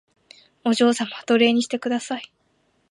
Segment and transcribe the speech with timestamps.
[0.65, 2.33] お嬢様奴隷にしてください